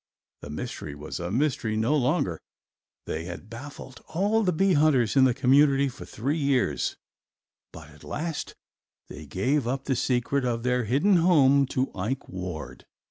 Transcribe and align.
The 0.41 0.49
mystery 0.49 0.95
was 0.95 1.19
a 1.19 1.29
mystery 1.29 1.77
no 1.77 1.95
longer. 1.95 2.39
They 3.05 3.25
had 3.25 3.51
baffled 3.51 4.01
all 4.07 4.41
the 4.41 4.51
bee 4.51 4.73
hunters 4.73 5.15
in 5.15 5.25
the 5.25 5.33
community 5.35 5.89
for 5.89 6.05
three 6.05 6.39
years, 6.39 6.97
but 7.71 7.91
at 7.91 8.03
last 8.03 8.55
they 9.09 9.27
gave 9.27 9.67
up 9.67 9.83
the 9.83 9.95
secret 9.95 10.43
of 10.43 10.63
their 10.63 10.85
hidden 10.85 11.17
home 11.17 11.67
to 11.67 11.91
Ike 11.93 12.27
Ward. 12.27 12.83